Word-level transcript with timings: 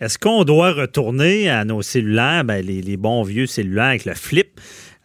Est-ce 0.00 0.18
qu'on 0.18 0.44
doit 0.44 0.72
retourner 0.72 1.48
à 1.48 1.64
nos 1.64 1.80
cellulaires, 1.80 2.44
ben, 2.44 2.64
les, 2.64 2.96
bons 2.96 3.22
vieux 3.22 3.46
cellulaires 3.46 3.84
avec 3.84 4.04
le 4.04 4.14
flip? 4.14 4.60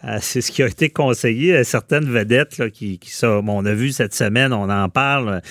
Euh, 0.05 0.17
c'est 0.21 0.42
ce 0.42 0.51
qui 0.51 0.63
a 0.63 0.67
été 0.67 0.89
conseillé 0.89 1.58
à 1.58 1.63
certaines 1.63 2.10
vedettes 2.10 2.69
qui, 2.71 2.99
qui 2.99 3.13
on 3.25 3.65
a 3.65 3.73
vu 3.73 3.91
cette 3.91 4.15
semaine, 4.15 4.54
on 4.54 4.70
en 4.70 4.88
parle, 4.89 5.41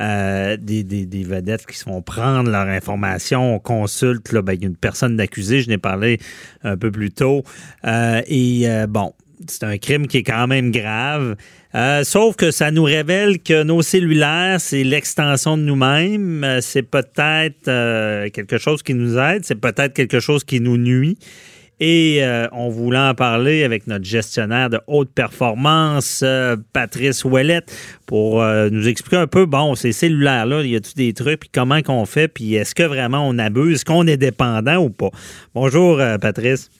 euh, 0.00 0.56
des, 0.58 1.06
vedettes 1.26 1.66
qui 1.66 1.76
se 1.76 1.84
font 1.84 2.02
prendre 2.02 2.50
leur 2.50 2.66
information, 2.66 3.54
on 3.54 3.58
consulte 3.58 4.34
ben, 4.34 4.58
une 4.60 4.76
personne 4.76 5.16
d'accusé, 5.16 5.62
je 5.62 5.70
n'ai 5.70 5.78
parlé 5.78 6.20
un 6.62 6.76
peu 6.76 6.90
plus 6.90 7.10
tôt. 7.10 7.44
Euh, 7.86 8.20
et 8.26 8.66
bon, 8.88 9.14
c'est 9.50 9.64
un 9.64 9.78
crime 9.78 10.06
qui 10.06 10.18
est 10.18 10.22
quand 10.22 10.46
même 10.46 10.70
grave. 10.70 11.36
Euh, 11.74 12.04
sauf 12.04 12.36
que 12.36 12.50
ça 12.50 12.70
nous 12.70 12.84
révèle 12.84 13.40
que 13.40 13.64
nos 13.64 13.82
cellulaires, 13.82 14.60
c'est 14.60 14.84
l'extension 14.84 15.56
de 15.56 15.62
nous-mêmes. 15.62 16.44
Euh, 16.44 16.60
c'est 16.60 16.82
peut-être 16.82 17.66
euh, 17.68 18.28
quelque 18.30 18.58
chose 18.58 18.82
qui 18.82 18.94
nous 18.94 19.18
aide, 19.18 19.44
c'est 19.44 19.60
peut-être 19.60 19.92
quelque 19.92 20.20
chose 20.20 20.44
qui 20.44 20.60
nous 20.60 20.78
nuit. 20.78 21.18
Et 21.80 22.22
on 22.52 22.68
voulait 22.68 22.96
en 22.96 23.14
parler 23.14 23.64
avec 23.64 23.88
notre 23.88 24.04
gestionnaire 24.04 24.70
de 24.70 24.78
haute 24.86 25.10
performance, 25.10 26.24
Patrice 26.72 27.24
Ouellette, 27.24 27.76
pour 28.06 28.42
nous 28.70 28.88
expliquer 28.88 29.16
un 29.16 29.26
peu, 29.26 29.44
bon, 29.44 29.74
ces 29.74 29.90
cellulaires-là, 29.90 30.62
il 30.62 30.70
y 30.70 30.76
a 30.76 30.80
tous 30.80 30.94
des 30.94 31.12
trucs, 31.12 31.40
puis 31.40 31.50
comment 31.52 31.82
qu'on 31.82 32.06
fait, 32.06 32.28
puis 32.28 32.54
est-ce 32.54 32.76
que 32.76 32.84
vraiment 32.84 33.28
on 33.28 33.38
abuse, 33.38 33.74
est-ce 33.74 33.84
qu'on 33.84 34.06
est 34.06 34.16
dépendant 34.16 34.76
ou 34.76 34.88
pas? 34.88 35.10
Bonjour, 35.52 36.00
Patrice. 36.20 36.70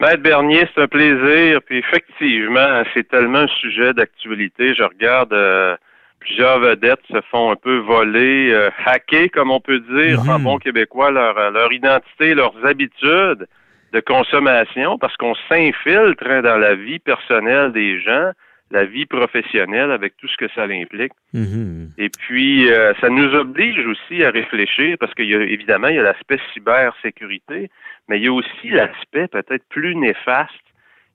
Maître 0.00 0.22
Bernier, 0.22 0.68
c'est 0.74 0.82
un 0.82 0.88
plaisir. 0.88 1.60
Puis 1.66 1.78
effectivement, 1.78 2.82
c'est 2.92 3.08
tellement 3.08 3.40
un 3.40 3.48
sujet 3.48 3.92
d'actualité. 3.92 4.74
Je 4.74 4.82
regarde 4.82 5.32
euh, 5.32 5.76
plusieurs 6.18 6.58
vedettes 6.58 7.02
se 7.10 7.20
font 7.30 7.52
un 7.52 7.56
peu 7.56 7.78
voler, 7.78 8.50
euh, 8.52 8.70
hacker, 8.84 9.30
comme 9.32 9.50
on 9.50 9.60
peut 9.60 9.80
dire, 9.80 10.20
en 10.28 10.38
bon 10.38 10.58
québécois, 10.58 11.10
leur, 11.10 11.38
euh, 11.38 11.50
leur 11.50 11.72
identité, 11.72 12.34
leurs 12.34 12.54
habitudes 12.64 13.46
de 13.92 14.00
consommation, 14.00 14.98
parce 14.98 15.16
qu'on 15.16 15.34
s'infiltre 15.48 16.26
hein, 16.26 16.42
dans 16.42 16.58
la 16.58 16.74
vie 16.74 16.98
personnelle 16.98 17.70
des 17.70 18.00
gens, 18.00 18.32
la 18.72 18.84
vie 18.84 19.06
professionnelle 19.06 19.92
avec 19.92 20.16
tout 20.16 20.26
ce 20.26 20.36
que 20.36 20.52
ça 20.52 20.64
implique. 20.64 21.12
Mhm. 21.32 21.90
Et 21.96 22.08
puis, 22.08 22.68
ça 23.00 23.08
nous 23.08 23.32
oblige 23.36 23.86
aussi 23.86 24.24
à 24.24 24.30
réfléchir, 24.30 24.96
parce 24.98 25.14
qu'il 25.14 25.26
y 25.26 25.34
a 25.36 25.42
évidemment, 25.42 25.86
il 25.86 25.94
y 25.94 25.98
a 26.00 26.02
l'aspect 26.02 26.40
cybersécurité, 26.52 27.70
mais 28.08 28.18
il 28.18 28.24
y 28.24 28.28
a 28.28 28.32
aussi 28.32 28.68
l'aspect 28.68 29.28
peut-être 29.28 29.64
plus 29.68 29.94
néfaste 29.96 30.52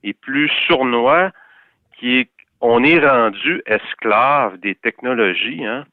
et 0.04 0.14
plus 0.14 0.50
sournois 0.68 1.32
qui 1.98 2.18
est 2.18 2.30
on 2.62 2.84
est 2.84 3.00
rendu 3.00 3.62
esclave 3.66 4.58
des 4.60 4.76
technologies, 4.76 5.66
hein. 5.66 5.86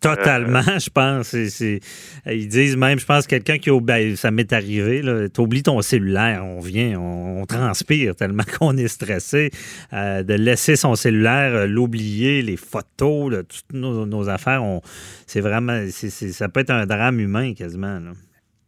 Totalement, 0.00 0.62
euh, 0.68 0.78
je 0.78 0.90
pense. 0.90 1.32
ils 1.32 2.48
disent 2.48 2.76
même, 2.76 2.98
je 2.98 3.06
pense, 3.06 3.26
quelqu'un 3.26 3.58
qui, 3.58 3.70
ben, 3.80 4.16
ça 4.16 4.30
m'est 4.30 4.52
arrivé, 4.52 5.02
tu 5.32 5.40
oublies 5.40 5.62
ton 5.62 5.80
cellulaire, 5.80 6.44
on 6.44 6.60
vient, 6.60 6.98
on, 6.98 7.46
transpire 7.46 8.14
tellement 8.14 8.42
qu'on 8.58 8.76
est 8.76 8.88
stressé. 8.88 9.50
Euh, 9.92 10.22
de 10.22 10.34
laisser 10.34 10.76
son 10.76 10.94
cellulaire, 10.94 11.54
euh, 11.54 11.66
l'oublier, 11.66 12.42
les 12.42 12.56
photos, 12.56 13.44
toutes 13.48 13.72
nos, 13.72 14.28
affaires, 14.28 14.62
c'est 15.26 15.40
vraiment, 15.40 15.80
ça 15.90 16.48
peut 16.48 16.60
être 16.60 16.70
un 16.70 16.86
drame 16.86 17.20
humain 17.20 17.54
quasiment. 17.54 18.00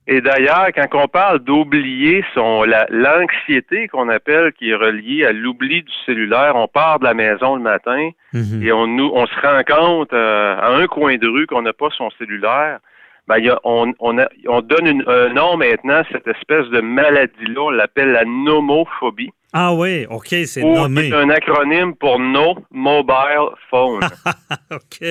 Et 0.09 0.21
d'ailleurs, 0.21 0.69
quand 0.75 1.05
on 1.05 1.07
parle 1.07 1.39
d'oublier 1.39 2.25
son 2.35 2.65
l'anxiété 2.91 3.87
qu'on 3.87 4.09
appelle 4.09 4.53
qui 4.53 4.71
est 4.71 4.75
reliée 4.75 5.25
à 5.25 5.33
l'oubli 5.33 5.83
du 5.83 5.93
cellulaire, 6.05 6.57
on 6.57 6.67
part 6.67 6.99
de 6.99 7.05
la 7.05 7.15
maison 7.15 7.55
le 7.55 7.63
matin 7.63 8.11
mhm. 8.33 8.63
et 8.63 8.73
on 8.73 8.89
nous 8.89 9.11
on 9.15 9.27
se 9.27 9.41
rend 9.41 9.63
compte 9.63 10.13
euh, 10.13 10.57
à 10.57 10.75
un 10.75 10.87
coin 10.89 11.19
de 11.19 11.29
rue 11.29 11.47
qu'on 11.47 11.63
n'a 11.63 11.73
pas 11.73 11.89
son 11.97 12.11
cellulaire. 12.19 12.81
Ben, 13.29 13.39
y 13.39 13.49
a, 13.49 13.61
on, 13.63 13.95
on, 14.01 14.17
on 14.49 14.61
donne 14.63 15.05
un 15.07 15.29
nom 15.29 15.57
maintenant 15.57 15.99
à 15.99 16.05
cette 16.11 16.27
espèce 16.27 16.67
de 16.71 16.81
maladie-là, 16.81 17.61
on 17.61 17.71
l'appelle 17.71 18.11
la 18.11 18.25
nomophobie. 18.25 19.31
Ah 19.55 19.75
oui, 19.75 20.07
OK, 20.09 20.29
c'est 20.47 20.63
nommé. 20.63 21.11
C'est 21.11 21.15
un 21.15 21.29
acronyme 21.29 21.95
pour 21.95 22.19
No 22.19 22.57
Mobile 22.71 23.51
Phone. 23.69 24.01
OK. 24.71 25.07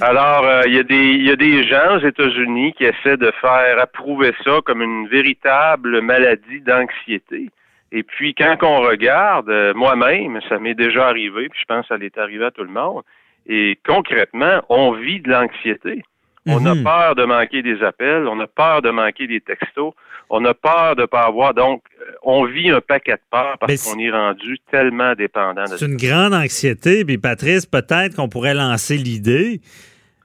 Alors, 0.00 0.44
euh, 0.44 0.62
il 0.66 0.72
y, 0.72 1.24
y, 1.24 1.30
a 1.30 1.36
des 1.36 1.66
gens 1.66 1.96
aux 1.96 2.06
États-Unis 2.06 2.72
qui 2.72 2.84
essaient 2.84 3.18
de 3.18 3.30
faire 3.42 3.78
approuver 3.78 4.32
ça 4.42 4.60
comme 4.64 4.80
une 4.80 5.06
véritable 5.08 6.00
maladie 6.00 6.62
d'anxiété. 6.62 7.50
Et 7.92 8.02
puis, 8.02 8.34
quand 8.34 8.56
on 8.62 8.80
regarde, 8.80 9.48
euh, 9.48 9.72
moi-même, 9.74 10.40
ça 10.48 10.58
m'est 10.58 10.74
déjà 10.74 11.06
arrivé, 11.06 11.48
puis 11.48 11.60
je 11.60 11.64
pense 11.66 11.82
que 11.82 11.88
ça 11.88 11.96
l'est 11.96 12.16
arrivé 12.18 12.44
à 12.44 12.50
tout 12.50 12.64
le 12.64 12.70
monde, 12.70 13.02
et 13.46 13.78
concrètement, 13.86 14.62
on 14.68 14.92
vit 14.92 15.20
de 15.20 15.30
l'anxiété. 15.30 16.02
On 16.46 16.64
a 16.64 16.74
mhm. 16.74 16.84
peur 16.84 17.14
de 17.14 17.24
manquer 17.24 17.62
des 17.62 17.82
appels, 17.82 18.26
on 18.26 18.40
a 18.40 18.46
peur 18.46 18.80
de 18.80 18.90
manquer 18.90 19.26
des 19.26 19.40
textos, 19.40 19.92
on 20.30 20.44
a 20.44 20.54
peur 20.54 20.96
de 20.96 21.02
ne 21.02 21.06
pas 21.06 21.22
avoir. 21.22 21.52
Donc, 21.52 21.82
on 22.22 22.44
vit 22.44 22.70
un 22.70 22.80
paquet 22.80 23.12
de 23.12 23.20
peur 23.30 23.56
parce 23.60 23.82
qu'on 23.82 23.98
est 23.98 24.10
rendu 24.10 24.58
tellement 24.70 25.14
dépendant 25.14 25.64
de 25.64 25.76
C'est 25.76 25.86
une 25.86 25.96
grande 25.96 26.34
anxiété. 26.34 27.04
Puis, 27.04 27.18
Patrice, 27.18 27.66
peut-être 27.66 28.16
qu'on 28.16 28.28
pourrait 28.28 28.54
lancer 28.54 28.96
l'idée. 28.96 29.60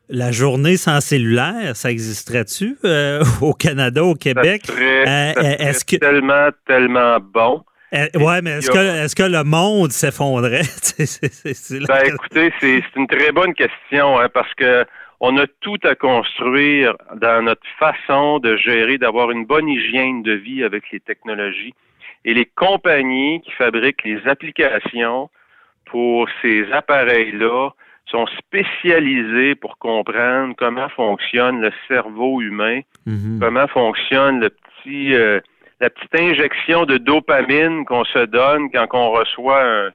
La 0.09 0.31
journée 0.31 0.77
sans 0.77 0.99
cellulaire, 0.99 1.75
ça 1.75 1.89
existerait-tu 1.89 2.77
euh, 2.83 3.23
au 3.41 3.53
Canada, 3.53 4.03
au 4.03 4.15
Québec? 4.15 4.63
Euh, 4.69 5.33
est-ce 5.59 5.85
que 5.85 5.95
tellement, 5.95 6.49
tellement 6.67 7.19
bon. 7.19 7.63
Oui, 7.93 8.33
mais 8.43 8.57
est-ce 8.57 8.71
que, 8.71 9.05
est 9.05 9.15
que, 9.15 9.23
le 9.23 9.43
monde 9.43 9.91
s'effondrait? 9.91 10.63
ben, 11.87 12.01
écoutez, 12.05 12.51
c'est 12.59 12.83
une 12.95 13.07
très 13.07 13.31
bonne 13.31 13.53
question 13.53 14.19
hein, 14.19 14.29
parce 14.33 14.51
que 14.55 14.83
on 15.25 15.37
a 15.37 15.47
tout 15.61 15.77
à 15.83 15.95
construire 15.95 16.97
dans 17.15 17.41
notre 17.43 17.65
façon 17.79 18.39
de 18.39 18.57
gérer, 18.57 18.97
d'avoir 18.97 19.31
une 19.31 19.45
bonne 19.45 19.69
hygiène 19.69 20.21
de 20.21 20.33
vie 20.33 20.65
avec 20.65 20.91
les 20.91 20.99
technologies. 20.99 21.73
Et 22.25 22.33
les 22.33 22.45
compagnies 22.45 23.39
qui 23.39 23.51
fabriquent 23.51 24.03
les 24.03 24.19
applications 24.27 25.29
pour 25.85 26.27
ces 26.41 26.69
appareils-là 26.73 27.69
sont 28.07 28.25
spécialisées 28.37 29.55
pour 29.55 29.77
comprendre 29.77 30.55
comment 30.57 30.89
fonctionne 30.89 31.61
le 31.61 31.71
cerveau 31.87 32.41
humain, 32.41 32.81
mhm. 33.05 33.39
comment 33.41 33.67
fonctionne 33.67 34.41
le 34.41 34.49
petit, 34.49 35.13
euh, 35.13 35.39
la 35.79 35.89
petite 35.89 36.15
injection 36.15 36.85
de 36.85 36.97
dopamine 36.97 37.85
qu'on 37.85 38.03
se 38.03 38.25
donne 38.25 38.69
quand 38.71 38.87
on 38.91 39.11
reçoit 39.11 39.63
un, 39.63 39.89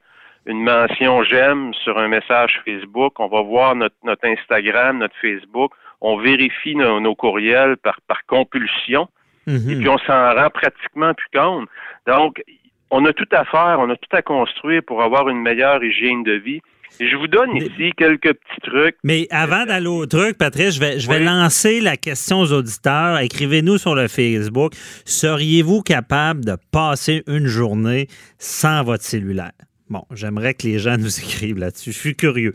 une 0.49 0.63
mention 0.63 1.23
j'aime 1.23 1.73
sur 1.75 1.97
un 1.97 2.07
message 2.07 2.59
Facebook, 2.65 3.19
on 3.19 3.27
va 3.27 3.41
voir 3.43 3.75
notre, 3.75 3.95
notre 4.03 4.25
Instagram, 4.25 4.97
notre 4.97 5.15
Facebook, 5.21 5.71
on 6.01 6.17
vérifie 6.17 6.75
nos, 6.75 7.15
courriels 7.15 7.77
par, 7.77 7.99
par 8.07 8.25
compulsion, 8.25 9.07
mhm. 9.45 9.69
et 9.69 9.75
puis 9.75 9.87
on 9.87 9.99
s'en 9.99 10.33
rend 10.33 10.49
pratiquement 10.49 11.13
plus 11.13 11.39
compte. 11.39 11.69
Donc, 12.07 12.41
on 12.89 13.05
a 13.05 13.13
tout 13.13 13.27
à 13.31 13.45
faire, 13.45 13.77
on 13.79 13.91
a 13.91 13.95
tout 13.95 14.15
à 14.15 14.23
construire 14.23 14.81
pour 14.87 15.03
avoir 15.03 15.29
une 15.29 15.39
meilleure 15.39 15.83
hygiène 15.83 16.23
de 16.23 16.33
vie. 16.33 16.61
Je 16.99 17.15
vous 17.15 17.27
donne 17.27 17.55
ici 17.55 17.91
quelques 17.95 18.33
petits 18.33 18.61
trucs. 18.63 18.95
Mais 19.03 19.27
avant 19.29 19.65
d'aller 19.65 19.87
au 19.87 20.07
truc, 20.07 20.39
Patrice, 20.39 20.73
je 20.73 20.79
vais, 20.79 20.99
je 20.99 21.07
vais 21.07 21.19
lancer 21.19 21.79
la 21.79 21.95
question 21.97 22.39
aux 22.39 22.51
auditeurs. 22.51 23.19
Écrivez-nous 23.19 23.77
sur 23.77 23.93
le 23.93 24.07
Facebook. 24.07 24.73
Seriez-vous 25.05 25.83
capable 25.83 26.43
de 26.43 26.57
passer 26.71 27.23
une 27.27 27.45
journée 27.45 28.07
sans 28.39 28.83
votre 28.83 29.03
cellulaire? 29.03 29.51
Bon, 29.89 30.03
j'aimerais 30.11 30.53
que 30.53 30.67
les 30.67 30.79
gens 30.79 30.97
nous 30.97 31.19
écrivent 31.23 31.59
là-dessus. 31.59 31.91
Je 31.91 31.97
suis 31.97 32.15
curieux. 32.15 32.53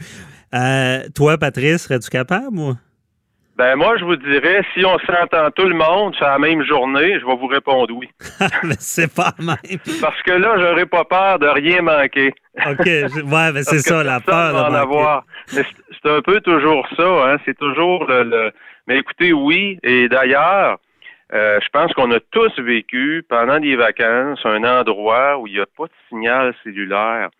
Euh, 0.54 1.00
toi, 1.14 1.36
Patrice, 1.36 1.82
serais-tu 1.82 2.10
capable, 2.10 2.52
moi? 2.52 2.74
Ben 3.56 3.76
moi, 3.76 3.96
je 3.98 4.04
vous 4.04 4.16
dirais, 4.16 4.64
si 4.74 4.84
on 4.84 4.98
s'entend 4.98 5.48
tout 5.52 5.68
le 5.68 5.76
monde 5.76 6.12
sur 6.16 6.26
la 6.26 6.40
même 6.40 6.64
journée, 6.64 7.20
je 7.20 7.24
vais 7.24 7.36
vous 7.36 7.46
répondre 7.46 7.94
oui. 7.94 8.08
mais 8.64 8.74
c'est 8.80 9.12
pas 9.12 9.32
même. 9.38 9.78
Parce 10.00 10.20
que 10.22 10.32
là, 10.32 10.56
j'aurais 10.58 10.86
pas 10.86 11.04
peur 11.04 11.38
de 11.38 11.46
rien 11.46 11.80
manquer. 11.80 12.34
OK, 12.66 12.84
ouais, 12.84 13.52
mais 13.52 13.62
c'est 13.62 13.78
ça, 13.78 14.02
la 14.02 14.18
peur 14.18 14.70
de 14.70 14.76
avoir. 14.76 15.24
Mais 15.54 15.62
c'est 16.02 16.10
un 16.10 16.20
peu 16.20 16.40
toujours 16.40 16.84
ça, 16.96 17.04
hein. 17.04 17.36
C'est 17.44 17.56
toujours 17.56 18.06
le... 18.08 18.50
Mais 18.88 18.98
écoutez, 18.98 19.32
oui, 19.32 19.78
et 19.84 20.08
d'ailleurs, 20.08 20.78
euh, 21.34 21.58
je 21.60 21.68
pense 21.72 21.92
qu'on 21.94 22.10
a 22.12 22.20
tous 22.30 22.52
vécu 22.60 23.24
pendant 23.28 23.58
des 23.58 23.76
vacances 23.76 24.40
un 24.44 24.62
endroit 24.62 25.38
où 25.38 25.46
il 25.46 25.54
n'y 25.54 25.60
a 25.60 25.66
pas 25.66 25.86
de 25.86 25.92
signal 26.08 26.54
cellulaire. 26.62 27.30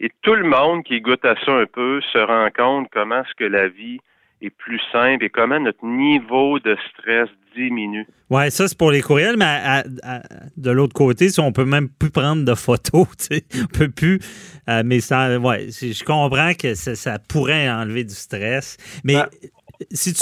Et 0.00 0.10
tout 0.22 0.34
le 0.34 0.44
monde 0.44 0.82
qui 0.82 1.00
goûte 1.00 1.24
à 1.24 1.34
ça 1.44 1.52
un 1.52 1.66
peu 1.66 2.00
se 2.12 2.18
rend 2.18 2.48
compte 2.50 2.88
comment 2.92 3.20
est-ce 3.20 3.34
que 3.36 3.44
la 3.44 3.68
vie 3.68 4.00
est 4.42 4.50
plus 4.50 4.80
simple 4.92 5.24
et 5.24 5.30
comment 5.30 5.60
notre 5.60 5.84
niveau 5.84 6.58
de 6.58 6.76
stress 6.90 7.28
diminue. 7.56 8.06
Oui, 8.30 8.50
ça 8.50 8.66
c'est 8.66 8.76
pour 8.76 8.90
les 8.90 9.00
courriels, 9.00 9.36
mais 9.36 9.84
de 10.56 10.70
l'autre 10.70 10.92
côté, 10.92 11.28
si 11.28 11.38
on 11.40 11.52
peut 11.52 11.64
même 11.64 11.88
plus 11.88 12.10
prendre 12.10 12.44
de 12.44 12.54
photos, 12.54 13.06
tu 13.18 13.36
sais, 13.36 13.44
on 13.62 13.66
peut 13.66 13.90
plus. 13.90 14.18
Euh, 14.68 14.82
mais 14.84 15.00
ça, 15.00 15.38
ouais, 15.38 15.68
je 15.70 16.04
comprends 16.04 16.52
que 16.54 16.74
ça, 16.74 17.18
pourrait 17.28 17.70
enlever 17.70 18.02
du 18.02 18.14
stress. 18.14 18.76
Mais 19.04 19.14
ben, 19.14 19.28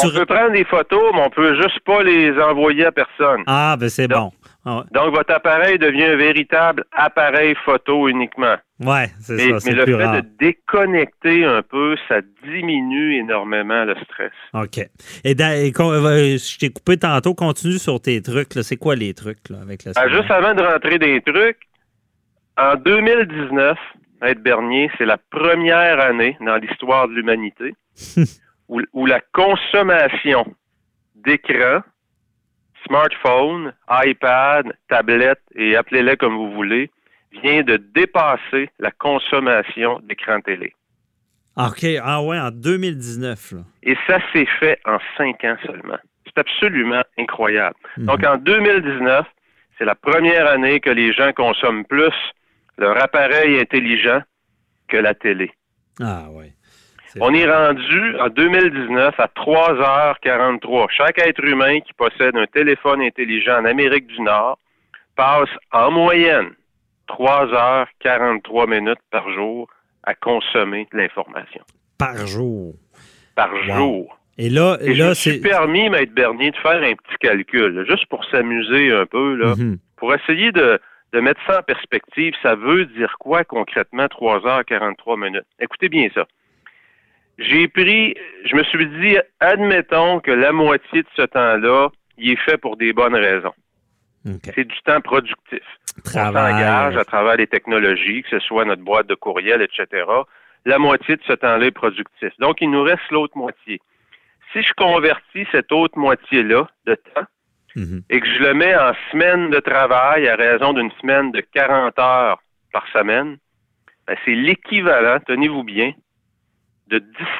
on 0.05 0.11
peut 0.11 0.27
prendre 0.27 0.53
des 0.53 0.65
photos, 0.65 1.13
mais 1.15 1.23
on 1.27 1.31
peut 1.31 1.55
juste 1.61 1.81
pas 1.81 2.03
les 2.03 2.33
envoyer 2.41 2.87
à 2.87 2.93
personne. 2.93 3.43
Ah, 3.47 3.77
ben 3.79 3.89
c'est 3.89 4.09
bon. 4.09 4.33
Ah 4.65 4.85
donc, 4.93 5.15
votre 5.15 5.35
appareil 5.35 5.77
devient 5.79 6.05
un 6.05 6.17
véritable 6.17 6.85
appareil 6.93 7.57
photo 7.65 8.07
uniquement. 8.09 8.55
Ouais, 8.79 9.11
c'est 9.21 9.37
ça. 9.37 9.59
Mais 9.67 9.75
le 9.75 9.85
fait 9.85 10.23
de 10.23 10.27
déconnecter 10.39 11.45
un 11.45 11.63
peu, 11.63 11.97
ça 12.09 12.21
diminue 12.45 13.17
énormément 13.19 13.85
le 13.85 13.97
stress. 14.05 14.31
OK. 14.55 14.79
Et, 15.25 15.35
euh, 15.41 16.39
je 16.39 16.59
t'ai 16.59 16.71
coupé 16.71 16.97
tantôt, 16.97 17.35
continue 17.35 17.79
sur 17.79 18.01
tes 18.01 18.23
trucs. 18.23 18.53
C'est 18.63 18.77
quoi 18.77 18.95
les 18.95 19.15
trucs 19.15 19.49
là, 19.51 19.59
avec 19.63 19.85
le 19.85 19.93
ah, 19.97 20.09
Juste 20.09 20.31
avant 20.31 20.55
de 20.55 20.63
rentrer 20.63 20.99
des 20.99 21.21
trucs, 21.23 21.59
en 22.57 22.77
2019, 22.77 23.77
Maître 24.21 24.43
Bernier, 24.43 24.91
c'est 24.97 25.07
la 25.07 25.19
première 25.19 25.99
année 25.99 26.37
dans 26.41 26.57
l'histoire 26.57 27.09
de 27.09 27.15
l'humanité 27.15 27.75
où, 28.93 29.07
la 29.07 29.21
consommation 29.33 30.45
d'écran, 31.15 31.81
smartphone, 32.87 33.73
iPad, 33.91 34.73
tablette 34.89 35.43
et 35.55 35.77
appelez-les 35.77 36.17
comme 36.17 36.37
vous 36.37 36.53
voulez, 36.53 36.91
vient 37.43 37.63
de 37.63 37.77
dépasser 37.77 38.71
la 38.79 38.91
consommation 38.91 40.01
d'écran 40.01 40.41
télé. 40.41 40.75
OK. 41.57 41.85
Ah 42.03 42.23
ouais, 42.23 42.39
en 42.39 42.51
2019. 42.51 43.55
Et 43.83 43.97
ça 44.07 44.19
s'est 44.33 44.49
fait 44.59 44.79
en 44.87 44.99
cinq 45.17 45.45
ans 45.45 45.57
seulement. 45.67 45.99
C'est 46.25 46.39
absolument 46.39 47.03
incroyable. 47.19 47.77
Mhm. 47.99 48.07
Donc, 48.07 48.25
en 48.25 48.37
2019, 48.39 49.27
c'est 49.77 49.85
la 49.85 49.95
première 49.95 50.47
année 50.47 50.81
que 50.81 50.91
les 50.91 51.13
gens 51.13 51.33
consomment 51.33 51.85
plus 51.85 52.15
leur 52.79 53.03
appareil 53.03 53.61
intelligent 53.61 54.23
que 54.89 54.97
la 54.97 55.15
télé. 55.15 55.51
Ah 56.01 56.31
ouais. 56.31 56.53
On 57.21 57.35
est 57.35 57.47
rendu 57.47 58.17
en 58.19 58.29
2019 58.29 59.15
à 59.19 59.27
3h43. 59.27 60.87
Chaque 60.91 61.19
être 61.19 61.45
humain 61.45 61.81
qui 61.81 61.93
possède 61.93 62.37
un 62.37 62.47
téléphone 62.47 63.03
intelligent 63.03 63.59
en 63.61 63.65
Amérique 63.65 64.07
du 64.07 64.21
Nord 64.21 64.59
passe 65.17 65.51
en 65.73 65.91
moyenne 65.91 66.51
3h43 67.09 68.69
minutes 68.69 68.99
par 69.11 69.31
jour 69.33 69.69
à 70.05 70.15
consommer 70.15 70.89
de 70.93 70.99
l'information. 70.99 71.63
Par 71.99 72.27
jour. 72.27 72.75
Par 73.35 73.55
jour. 73.65 74.19
Et 74.39 74.49
là, 74.49 74.79
Et 74.81 74.95
là 74.95 75.15
c'est. 75.15 75.41
permis, 75.41 75.91
Maître 75.91 76.15
Bernier, 76.15 76.51
de 76.51 76.57
faire 76.57 76.83
un 76.83 76.95
petit 76.95 77.17
calcul, 77.21 77.85
juste 77.87 78.07
pour 78.07 78.25
s'amuser 78.25 78.91
un 78.93 79.07
peu, 79.07 79.35
là, 79.35 79.55
mhm. 79.57 79.79
pour 79.97 80.15
essayer 80.15 80.51
de, 80.53 80.81
de 81.13 81.21
mettre 81.21 81.41
ça 81.47 81.61
en 81.61 81.63
perspective. 81.63 82.33
Ça 82.43 82.55
veut 82.55 82.87
dire 82.87 83.15
quoi 83.19 83.45
concrètement 83.45 84.07
3h43 84.07 85.21
minutes? 85.21 85.47
Écoutez 85.61 85.89
bien 85.89 86.09
ça. 86.15 86.27
J'ai 87.39 87.69
pris, 87.69 88.15
je 88.45 88.55
me 88.55 88.63
suis 88.65 88.87
dit, 89.01 89.17
admettons 89.41 90.21
que 90.21 90.31
la 90.31 90.53
moitié 90.53 91.03
de 91.03 91.09
ce 91.17 91.23
temps-là, 91.23 91.89
il 92.19 92.33
est 92.33 92.41
fait 92.45 92.59
pour 92.59 92.77
des 92.77 92.93
bonnes 92.93 93.15
raisons. 93.15 93.55
C'est 94.55 94.65
du 94.65 94.81
temps 94.85 95.01
productif. 95.01 95.63
Travail. 96.05 96.55
On 96.55 96.59
s'engage 96.59 96.97
à 96.97 97.05
travers 97.05 97.37
les 97.37 97.47
technologies, 97.47 98.23
que 98.23 98.31
ce 98.31 98.39
soit 98.39 98.65
notre 98.65 98.83
boîte 98.83 99.09
de 99.09 99.15
courriel, 99.15 99.63
etc. 99.63 100.05
La 100.65 100.79
moitié 100.79 101.17
de 101.17 101.23
ce 101.27 101.33
temps-là 101.33 101.67
est 101.67 101.73
productif. 101.73 102.31
Donc, 102.39 102.61
il 102.61 102.71
nous 102.71 102.83
reste 102.83 103.11
l'autre 103.11 103.37
moitié. 103.37 103.81
Si 104.53 104.63
je 104.63 104.73
convertis 104.75 105.47
cette 105.51 105.73
autre 105.73 105.99
moitié-là 105.99 106.69
de 106.87 106.95
temps 106.95 107.27
mhm. 107.75 108.03
et 108.11 108.21
que 108.21 108.27
je 108.27 108.39
le 108.43 108.55
mets 108.55 108.77
en 108.77 108.93
semaine 109.11 109.51
de 109.51 109.59
travail 109.59 110.29
à 110.29 110.37
raison 110.37 110.73
d'une 110.73 110.93
semaine 111.01 111.33
de 111.33 111.41
40 111.41 111.99
heures 111.99 112.41
par 112.73 112.87
semaine, 112.93 113.39
ben, 114.07 114.17
c'est 114.25 114.35
l'équivalent, 114.35 115.19
tenez-vous 115.27 115.65
bien, 115.65 115.93
de 116.89 116.99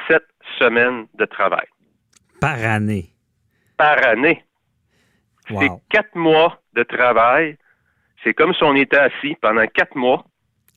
17 0.09 0.23
semaines 0.59 1.05
de 1.15 1.25
travail. 1.25 1.65
Par 2.39 2.57
année. 2.63 3.09
Par 3.77 4.05
année. 4.05 4.43
C'est 5.47 5.69
quatre 5.89 6.15
mois 6.15 6.61
de 6.73 6.83
travail. 6.83 7.57
C'est 8.23 8.33
comme 8.33 8.53
si 8.53 8.63
on 8.63 8.75
était 8.75 8.97
assis 8.97 9.35
pendant 9.41 9.65
quatre 9.67 9.95
mois. 9.95 10.25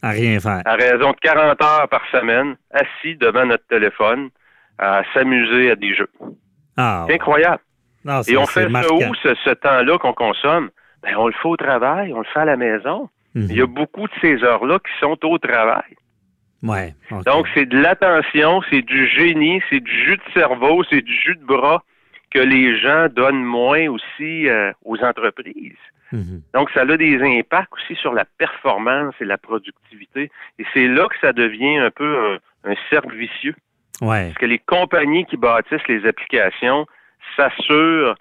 À 0.03 0.11
rien 0.11 0.39
faire. 0.41 0.63
À 0.65 0.75
raison 0.75 1.13
de 1.13 1.17
40 1.21 1.63
heures 1.63 1.89
par 1.89 2.03
semaine, 2.11 2.57
assis 2.71 3.17
devant 3.17 3.47
notre 3.47 3.67
téléphone, 3.67 4.31
à 4.79 5.03
s'amuser 5.15 5.71
à 5.71 5.77
des 5.77 5.95
jeux. 5.95 6.11
Ah, 6.77 7.05
c'est 7.07 7.15
incroyable. 7.15 7.63
Et 8.29 8.37
on 8.37 8.47
fait 8.47 8.71
ça 8.71 8.93
où, 8.93 9.15
ce, 9.23 9.55
temps-là 9.55 9.99
qu'on 9.99 10.13
consomme? 10.13 10.71
Ben, 11.03 11.17
on 11.17 11.27
le 11.27 11.33
fait 11.33 11.49
au 11.49 11.57
travail, 11.57 12.13
on 12.13 12.19
le 12.19 12.27
fait 12.33 12.41
à 12.41 12.45
la 12.45 12.57
maison. 12.57 13.09
Mhm. 13.35 13.47
Il 13.51 13.57
y 13.57 13.63
a 13.63 13.67
beaucoup 13.67 14.07
de 14.07 14.13
ces 14.21 14.43
heures-là 14.45 14.79
qui 14.79 14.93
sont 15.01 15.19
au 15.25 15.39
travail. 15.39 15.97
Ouais, 16.67 16.95
Donc, 17.25 17.47
c'est 17.55 17.67
de 17.67 17.79
l'attention, 17.79 18.63
c'est 18.71 18.83
du 18.83 19.09
génie, 19.09 19.63
c'est 19.71 19.81
du 19.81 20.05
jus 20.05 20.17
de 20.17 20.33
cerveau, 20.33 20.83
c'est 20.91 21.03
du 21.03 21.13
jus 21.13 21.37
de 21.37 21.45
bras 21.45 21.83
que 22.31 22.41
les 22.41 22.79
gens 22.79 23.07
donnent 23.09 23.45
moins 23.45 23.89
aussi 23.89 24.49
euh, 24.49 24.73
aux 24.85 24.99
entreprises. 24.99 25.79
Mhm. 26.13 26.43
Donc, 26.55 26.71
ça 26.71 26.83
a 26.83 26.97
des 26.97 27.21
impacts 27.23 27.73
aussi 27.73 27.95
sur 27.97 28.13
la 28.13 28.25
performance 28.25 29.15
et 29.21 29.25
la 29.25 29.39
productivité. 29.39 30.31
Et 30.59 30.65
c'est 30.75 30.89
là 30.89 31.07
que 31.09 31.19
ça 31.21 31.33
devient 31.33 31.79
un 31.79 31.91
peu 31.91 32.39
un, 32.65 32.75
cercle 32.91 33.15
vicieux. 33.15 33.55
Ouais. 34.01 34.27
Parce 34.27 34.39
que 34.39 34.47
les 34.47 34.59
compagnies 34.59 35.25
qui 35.25 35.37
bâtissent 35.37 35.87
les 35.89 36.07
applications 36.07 36.87
s'assurent 37.37 38.17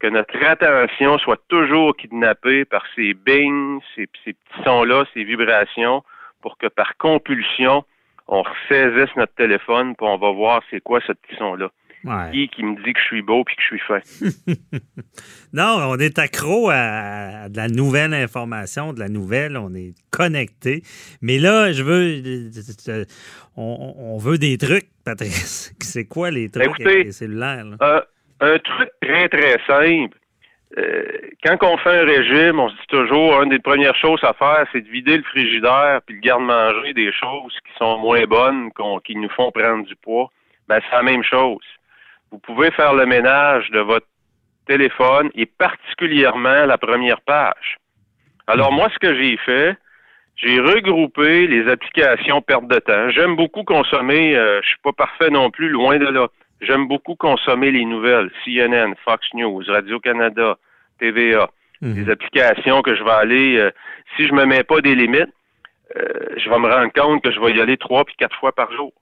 que 0.00 0.06
notre 0.06 0.42
attention 0.44 1.18
soit 1.18 1.40
toujours 1.48 1.94
kidnappée 1.96 2.64
par 2.64 2.84
ces 2.96 3.14
bings, 3.14 3.80
ces, 3.94 4.08
ces 4.24 4.32
petits 4.32 4.64
sons-là, 4.64 5.04
ces 5.12 5.24
vibrations, 5.24 6.02
pour 6.40 6.58
que 6.58 6.66
par 6.66 6.96
compulsion, 6.96 7.84
on 8.28 8.42
ressaisisse 8.42 9.14
notre 9.16 9.34
téléphone, 9.34 9.94
puis 9.96 10.06
on 10.06 10.18
va 10.18 10.30
voir 10.30 10.62
c'est 10.70 10.80
quoi 10.80 11.00
ce 11.06 11.12
petit 11.12 11.36
son-là. 11.36 11.70
Qui 12.32 12.48
qui 12.48 12.64
me 12.64 12.82
dit 12.82 12.94
que 12.94 12.98
je 12.98 13.04
suis 13.04 13.20
beau 13.22 13.44
puis 13.44 13.56
que 13.56 13.62
je 13.62 13.66
suis 13.66 13.78
fin. 13.80 14.00
non, 15.52 15.90
on 15.90 15.98
est 15.98 16.18
accro 16.18 16.70
à, 16.70 17.50
de 17.50 17.56
la 17.58 17.68
nouvelle 17.68 18.14
information, 18.14 18.94
de 18.94 19.00
la 19.00 19.10
nouvelle, 19.10 19.58
on 19.58 19.74
est 19.74 19.92
connecté. 20.10 20.82
Mais 21.20 21.38
là, 21.38 21.72
je 21.72 21.82
veux. 21.82 22.50
On, 23.54 24.16
veut 24.16 24.38
des 24.38 24.56
trucs, 24.56 24.88
Patrice. 25.04 25.74
C'est 25.80 26.06
quoi 26.06 26.30
les 26.30 26.48
trucs 26.48 26.64
Écoutez, 26.64 26.84
avec 26.86 27.04
les 27.04 27.12
cellulaires? 27.12 27.66
Euh, 27.82 28.00
un 28.40 28.58
truc 28.58 28.90
très, 29.02 29.28
très 29.28 29.58
simple. 29.66 30.16
Euh, 30.78 31.04
quand 31.44 31.56
on 31.62 31.76
fait 31.78 32.00
un 32.00 32.04
régime, 32.04 32.60
on 32.60 32.68
se 32.68 32.74
dit 32.74 32.86
toujours, 32.88 33.42
une 33.42 33.50
des 33.50 33.58
premières 33.58 33.96
choses 33.96 34.22
à 34.22 34.32
faire, 34.34 34.64
c'est 34.72 34.82
de 34.82 34.88
vider 34.88 35.16
le 35.16 35.24
frigidaire 35.24 36.00
puis 36.06 36.14
le 36.14 36.20
garde-manger 36.20 36.94
des 36.94 37.12
choses 37.12 37.56
qui 37.66 37.72
sont 37.76 37.98
moins 37.98 38.24
bonnes, 38.24 38.70
qui 39.04 39.16
nous 39.16 39.30
font 39.30 39.50
prendre 39.50 39.84
du 39.84 39.96
poids. 39.96 40.30
Ben, 40.68 40.80
c'est 40.88 40.96
la 40.96 41.02
même 41.02 41.24
chose. 41.24 41.64
Vous 42.30 42.38
pouvez 42.38 42.70
faire 42.70 42.94
le 42.94 43.04
ménage 43.06 43.68
de 43.70 43.80
votre 43.80 44.06
téléphone 44.66 45.30
et 45.34 45.46
particulièrement 45.46 46.66
la 46.66 46.78
première 46.78 47.20
page. 47.22 47.78
Alors, 48.46 48.72
moi, 48.72 48.88
ce 48.94 48.98
que 49.00 49.20
j'ai 49.20 49.36
fait, 49.38 49.76
j'ai 50.36 50.60
regroupé 50.60 51.48
les 51.48 51.68
applications 51.68 52.40
perte 52.40 52.68
de 52.68 52.78
temps. 52.78 53.10
J'aime 53.10 53.34
beaucoup 53.34 53.64
consommer, 53.64 54.36
euh, 54.36 54.60
je 54.62 54.68
suis 54.68 54.78
pas 54.82 54.92
parfait 54.92 55.30
non 55.30 55.50
plus, 55.50 55.68
loin 55.68 55.98
de 55.98 56.06
là. 56.06 56.28
J'aime 56.60 56.88
beaucoup 56.88 57.14
consommer 57.14 57.70
les 57.70 57.84
nouvelles, 57.84 58.30
CNN, 58.44 58.94
Fox 59.04 59.26
News, 59.34 59.62
Radio-Canada, 59.66 60.58
TVA, 60.98 61.50
mhm. 61.80 61.94
des 61.94 62.10
applications 62.10 62.82
que 62.82 62.94
je 62.94 63.02
vais 63.02 63.10
aller, 63.10 63.56
euh, 63.56 63.70
si 64.16 64.26
je 64.26 64.32
me 64.32 64.44
mets 64.44 64.64
pas 64.64 64.80
des 64.80 64.94
limites, 64.94 65.32
euh, 65.96 66.02
je 66.36 66.48
vais 66.48 66.58
me 66.58 66.68
rendre 66.68 66.92
compte 66.92 67.22
que 67.22 67.32
je 67.32 67.40
vais 67.40 67.52
y 67.52 67.60
aller 67.60 67.76
trois 67.76 68.04
puis 68.04 68.14
quatre 68.16 68.36
fois 68.38 68.52
par 68.52 68.70
jour. 68.72 68.92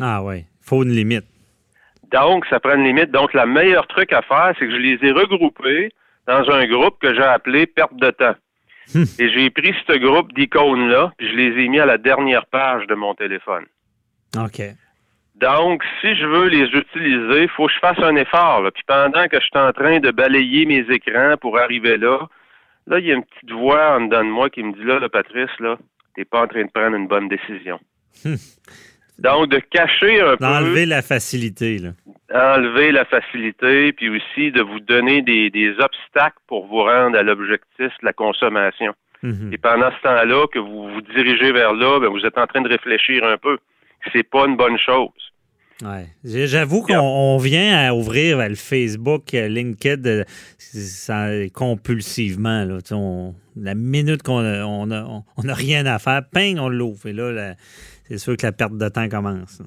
Ah 0.00 0.22
oui, 0.22 0.44
faut 0.62 0.82
une 0.82 0.90
limite. 0.90 1.26
Donc, 2.12 2.46
ça 2.46 2.60
prend 2.60 2.74
une 2.74 2.84
limite. 2.84 3.10
Donc, 3.10 3.32
le 3.34 3.46
meilleur 3.46 3.86
truc 3.86 4.12
à 4.12 4.22
faire, 4.22 4.52
c'est 4.58 4.66
que 4.66 4.72
je 4.72 4.76
les 4.76 4.98
ai 5.02 5.12
regroupés 5.12 5.90
dans 6.26 6.48
un 6.50 6.66
groupe 6.66 6.98
que 7.00 7.14
j'ai 7.14 7.22
appelé 7.22 7.66
perte 7.66 7.96
de 7.96 8.10
temps. 8.10 8.34
Hmm. 8.94 9.04
Et 9.18 9.30
j'ai 9.30 9.50
pris 9.50 9.74
ce 9.86 9.96
groupe 9.96 10.32
d'icônes-là, 10.34 11.12
puis 11.16 11.28
je 11.28 11.34
les 11.34 11.64
ai 11.64 11.68
mis 11.68 11.80
à 11.80 11.86
la 11.86 11.98
dernière 11.98 12.46
page 12.46 12.86
de 12.86 12.94
mon 12.94 13.14
téléphone. 13.14 13.64
OK. 14.36 14.60
Donc, 15.34 15.82
si 16.00 16.14
je 16.14 16.26
veux 16.26 16.48
les 16.48 16.66
utiliser, 16.66 17.42
il 17.42 17.48
faut 17.48 17.66
que 17.66 17.72
je 17.72 17.78
fasse 17.80 17.98
un 17.98 18.14
effort. 18.16 18.62
Puis 18.72 18.84
pendant 18.86 19.26
que 19.26 19.40
je 19.40 19.44
suis 19.44 19.58
en 19.58 19.72
train 19.72 19.98
de 19.98 20.10
balayer 20.10 20.64
mes 20.64 20.86
écrans 20.90 21.36
pour 21.40 21.58
arriver 21.58 21.96
là, 21.96 22.28
là, 22.86 22.98
il 23.00 23.06
y 23.06 23.10
a 23.10 23.14
une 23.14 23.24
petite 23.24 23.50
voix 23.50 23.96
en 23.96 24.02
dedans 24.02 24.24
de 24.24 24.30
moi 24.30 24.48
qui 24.48 24.62
me 24.62 24.72
dit 24.72 24.84
là, 24.84 25.00
là 25.00 25.08
Patrice, 25.08 25.50
là, 25.58 25.76
t'es 26.14 26.24
pas 26.24 26.42
en 26.42 26.46
train 26.46 26.64
de 26.64 26.70
prendre 26.70 26.96
une 26.96 27.08
bonne 27.08 27.28
décision. 27.28 27.80
Donc, 29.18 29.48
de 29.48 29.58
cacher 29.58 30.20
un 30.20 30.36
peu. 30.36 30.44
Enlever 30.44 30.86
la 30.86 31.02
facilité, 31.02 31.78
là. 31.78 31.90
Enlever 32.32 32.90
la 32.90 33.04
facilité, 33.04 33.92
puis 33.92 34.08
aussi 34.08 34.50
de 34.50 34.60
vous 34.60 34.80
donner 34.80 35.22
des, 35.22 35.74
obstacles 35.78 36.38
pour 36.48 36.66
vous 36.66 36.82
rendre 36.82 37.16
à 37.16 37.22
l'objectif 37.22 37.88
de 38.00 38.04
la 38.04 38.12
consommation. 38.12 38.92
Mhm. 39.22 39.50
Et 39.52 39.58
pendant 39.58 39.90
ce 39.90 40.02
temps-là, 40.02 40.46
que 40.48 40.58
vous 40.58 40.92
vous 40.92 41.00
dirigez 41.00 41.52
vers 41.52 41.72
là, 41.74 42.00
ben, 42.00 42.08
vous 42.08 42.26
êtes 42.26 42.36
en 42.38 42.46
train 42.46 42.60
de 42.60 42.68
réfléchir 42.68 43.24
un 43.24 43.36
peu 43.36 43.58
c'est 44.12 44.28
pas 44.28 44.46
une 44.46 44.56
bonne 44.56 44.78
chose. 44.78 45.10
Ouais. 45.82 46.06
J'avoue 46.24 46.82
qu'on 46.82 47.36
vient 47.38 47.76
à 47.76 47.92
ouvrir 47.92 48.38
le 48.48 48.54
Facebook, 48.54 49.34
euh, 49.34 49.48
LinkedIn 49.48 50.22
compulsivement. 51.52 52.64
Là. 52.64 52.78
la 53.56 53.74
minute 53.74 54.22
qu'on 54.22 54.42
n'a 54.42 54.66
on 54.66 54.90
a, 55.48 55.54
rien 55.54 55.84
à 55.86 55.98
faire, 55.98 56.22
ping, 56.32 56.58
on 56.58 56.68
l'ouvre. 56.68 57.08
Et 57.08 57.12
là, 57.12 57.54
c'est 58.04 58.18
sûr 58.18 58.36
que 58.36 58.46
la 58.46 58.52
perte 58.52 58.76
de 58.78 58.88
temps 58.88 59.08
commence. 59.08 59.62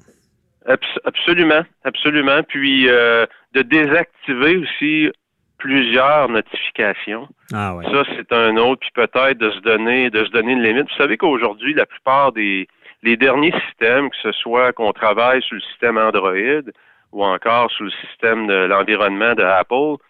absolument, 1.04 1.62
absolument. 1.84 2.42
Puis 2.48 2.86
de 2.86 3.62
désactiver 3.62 4.56
aussi 4.56 5.10
plusieurs 5.58 6.28
notifications. 6.28 7.28
Ah 7.52 7.76
Ça, 7.82 8.04
c'est 8.16 8.32
un 8.32 8.56
autre, 8.56 8.80
puis 8.80 8.90
peut-être 8.94 9.38
de 9.38 9.50
se 9.50 9.60
donner, 9.60 10.08
de 10.10 10.24
se 10.24 10.30
donner 10.30 10.52
une 10.52 10.62
limite. 10.62 10.88
Vous 10.88 10.96
savez 10.96 11.16
qu'aujourd'hui, 11.16 11.74
la 11.74 11.86
plupart 11.86 12.32
des 12.32 12.68
les 13.02 13.16
derniers 13.16 13.52
systèmes, 13.66 14.10
que 14.10 14.16
ce 14.22 14.32
soit 14.32 14.72
qu'on 14.72 14.92
travaille 14.92 15.42
sur 15.42 15.54
le 15.54 15.60
système 15.62 15.98
Android 15.98 16.72
ou 17.12 17.24
encore 17.24 17.70
sur 17.70 17.84
le 17.84 17.90
système 17.90 18.46
de 18.46 18.66
l'environnement 18.66 19.34
de 19.34 19.42
Apple, 19.42 20.02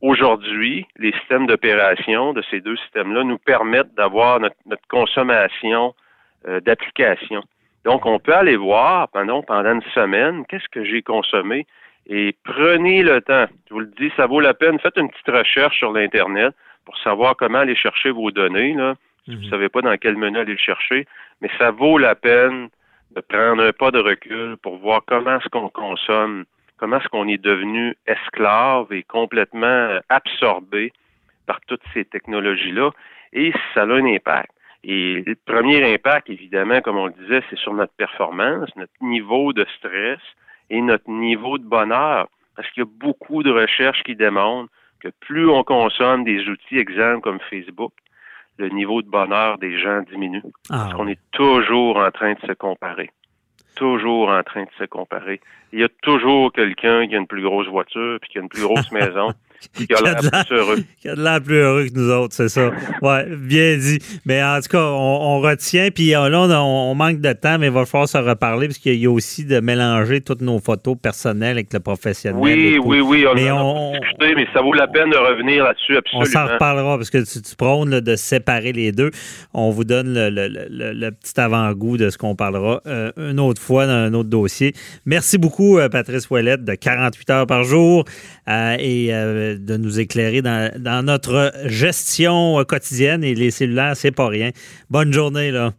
aujourd'hui, 0.00 0.86
les 0.96 1.12
systèmes 1.12 1.46
d'opération 1.46 2.32
de 2.32 2.42
ces 2.50 2.60
deux 2.60 2.76
systèmes-là 2.76 3.24
nous 3.24 3.38
permettent 3.38 3.94
d'avoir 3.94 4.40
notre, 4.40 4.56
consommation 4.88 5.94
euh, 6.48 6.60
d'applications. 6.60 7.42
Donc, 7.84 8.06
on 8.06 8.18
peut 8.18 8.34
aller 8.34 8.56
voir 8.56 9.08
pendant, 9.08 9.42
pendant 9.42 9.74
une 9.74 9.82
semaine 9.94 10.44
qu'est-ce 10.46 10.68
que 10.68 10.84
j'ai 10.84 11.02
consommé 11.02 11.66
et 12.06 12.34
prenez 12.44 13.02
le 13.02 13.20
temps. 13.20 13.46
Je 13.68 13.74
vous 13.74 13.80
le 13.80 13.92
dis, 13.98 14.10
ça 14.16 14.26
vaut 14.26 14.40
la 14.40 14.54
peine. 14.54 14.78
Faites 14.80 14.96
une 14.96 15.08
petite 15.08 15.28
recherche 15.28 15.78
sur 15.78 15.92
l'Internet 15.92 16.54
pour 16.84 16.96
savoir 16.98 17.36
comment 17.36 17.58
aller 17.58 17.76
chercher 17.76 18.10
vos 18.10 18.30
données. 18.30 18.74
Là. 18.74 18.94
Si 19.24 19.30
vous 19.34 19.40
ne 19.40 19.44
mhm. 19.44 19.50
savez 19.50 19.68
pas 19.68 19.82
dans 19.82 19.96
quel 19.96 20.16
menu 20.16 20.38
aller 20.38 20.52
le 20.52 20.58
chercher, 20.58 21.06
mais 21.40 21.50
ça 21.58 21.70
vaut 21.70 21.98
la 21.98 22.14
peine 22.14 22.68
de 23.14 23.20
prendre 23.20 23.62
un 23.62 23.72
pas 23.72 23.90
de 23.90 23.98
recul 23.98 24.56
pour 24.62 24.78
voir 24.78 25.02
comment 25.06 25.36
est-ce 25.36 25.48
qu'on 25.48 25.68
consomme, 25.68 26.44
comment 26.78 26.98
est-ce 26.98 27.08
qu'on 27.08 27.28
est 27.28 27.42
devenu 27.42 27.94
esclave 28.06 28.92
et 28.92 29.02
complètement 29.02 29.98
absorbé 30.08 30.92
par 31.46 31.60
toutes 31.66 31.82
ces 31.92 32.04
technologies-là, 32.04 32.90
et 33.32 33.52
ça 33.74 33.82
a 33.82 33.86
un 33.86 34.06
impact. 34.06 34.52
Et 34.84 35.22
le 35.24 35.36
premier 35.44 35.94
impact, 35.94 36.28
évidemment, 36.30 36.80
comme 36.80 36.96
on 36.96 37.06
le 37.06 37.12
disait, 37.12 37.42
c'est 37.50 37.58
sur 37.58 37.72
notre 37.72 37.92
performance, 37.94 38.68
notre 38.76 38.92
niveau 39.00 39.52
de 39.52 39.64
stress, 39.76 40.18
et 40.72 40.80
notre 40.80 41.08
niveau 41.08 41.58
de 41.58 41.64
bonheur. 41.64 42.28
Parce 42.56 42.68
qu'il 42.70 42.82
y 42.82 42.86
a 42.86 42.90
beaucoup 42.90 43.42
de 43.42 43.50
recherches 43.50 44.02
qui 44.02 44.16
démontrent 44.16 44.72
que 45.00 45.08
plus 45.20 45.48
on 45.48 45.62
consomme 45.62 46.24
des 46.24 46.48
outils, 46.48 46.78
exemples 46.78 47.20
comme 47.20 47.40
Facebook, 47.50 47.92
le 48.58 48.68
niveau 48.68 49.02
de 49.02 49.08
bonheur 49.08 49.58
des 49.58 49.78
gens 49.78 50.02
diminue. 50.10 50.42
Ah 50.68 50.84
parce 50.84 50.94
qu'on 50.94 51.08
est 51.08 51.20
toujours 51.32 51.96
en 51.96 52.10
train 52.10 52.34
de 52.34 52.40
se 52.40 52.52
comparer. 52.52 53.10
Toujours 53.74 54.28
en 54.28 54.42
train 54.42 54.64
de 54.64 54.70
se 54.78 54.84
comparer. 54.84 55.40
Il 55.72 55.80
y 55.80 55.84
a 55.84 55.88
toujours 56.02 56.52
quelqu'un 56.52 57.06
qui 57.08 57.14
a 57.14 57.18
une 57.18 57.26
plus 57.26 57.42
grosse 57.42 57.68
voiture, 57.68 58.18
puis 58.20 58.30
qui 58.30 58.38
a 58.38 58.42
une 58.42 58.48
plus 58.48 58.62
grosse 58.62 58.92
maison, 58.92 59.32
qui 59.72 59.86
a 59.92 60.00
l'air 60.00 60.16
plus 60.16 60.56
heureux. 60.56 60.78
Qui 61.00 61.08
a 61.08 61.14
l'air 61.14 61.40
plus 61.42 61.56
heureux 61.56 61.86
que 61.86 61.94
nous 61.94 62.10
autres, 62.10 62.34
c'est 62.34 62.48
ça. 62.48 62.70
Ouais, 63.00 63.26
bien 63.36 63.76
dit. 63.76 63.98
Mais 64.26 64.42
en 64.42 64.60
tout 64.60 64.68
cas, 64.68 64.82
on, 64.82 65.40
retient, 65.40 65.88
puis 65.90 66.14
euh, 66.14 66.28
là, 66.28 66.40
on, 66.62 66.94
manque 66.94 67.20
de 67.20 67.32
temps, 67.32 67.58
mais 67.58 67.66
il 67.66 67.72
va 67.72 67.84
falloir 67.84 68.08
se 68.08 68.18
reparler, 68.18 68.68
parce 68.68 68.78
qu'il 68.78 68.94
y 68.94 69.06
a 69.06 69.10
aussi 69.10 69.44
de 69.44 69.60
mélanger 69.60 70.20
toutes 70.20 70.40
nos 70.40 70.58
photos 70.58 70.96
personnelles 71.00 71.56
avec 71.56 71.72
le 71.72 71.80
professionnel. 71.80 72.40
Oui, 72.40 72.78
oui, 72.82 73.00
oui, 73.00 73.24
on 73.28 73.34
mais 73.34 73.50
on, 73.50 73.92
discuté, 73.92 74.34
mais 74.34 74.46
ça 74.52 74.60
vaut 74.60 74.72
la 74.72 74.86
peine 74.86 75.10
de 75.10 75.16
revenir 75.16 75.64
là-dessus, 75.64 75.96
absolument. 75.96 76.28
On 76.28 76.30
s'en 76.30 76.46
reparlera, 76.46 76.96
parce 76.96 77.10
que 77.10 77.18
tu, 77.18 77.42
tu 77.42 77.56
prônes 77.56 78.00
de 78.00 78.16
séparer 78.16 78.72
les 78.72 78.92
deux. 78.92 79.10
On 79.54 79.70
vous 79.70 79.84
donne 79.84 80.14
le, 80.14 81.10
petit 81.10 81.40
avant-goût 81.40 81.96
de 81.96 82.10
ce 82.10 82.18
qu'on 82.18 82.34
parlera 82.34 82.80
euh, 82.86 83.10
une 83.16 83.40
autre 83.40 83.60
fois 83.60 83.86
dans 83.86 83.92
un 83.92 84.14
autre 84.14 84.28
dossier. 84.28 84.74
Merci 85.06 85.38
beaucoup, 85.38 85.78
euh, 85.78 85.88
Patrice 85.88 86.30
Ouellette, 86.30 86.64
de 86.64 86.74
48 86.74 87.30
heures 87.30 87.46
par 87.46 87.64
jour, 87.64 88.04
et 88.48 89.12
de 89.58 89.76
nous 89.76 90.00
éclairer 90.00 90.42
dans, 90.42 91.04
notre 91.04 91.52
gestion 91.66 92.62
quotidienne 92.64 93.24
et 93.24 93.34
les 93.34 93.50
cellulaires, 93.50 93.96
c'est 93.96 94.12
pas 94.12 94.28
rien. 94.28 94.50
Bonne 94.90 95.12
journée, 95.12 95.50
là. 95.50 95.72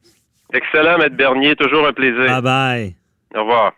Excellent, 0.54 0.98
Maître 0.98 1.16
Bernier. 1.16 1.56
Toujours 1.56 1.88
un 1.88 1.94
plaisir. 1.94 2.28
Bye 2.28 2.42
bye. 2.42 2.96
Au 3.36 3.42
revoir. 3.42 3.74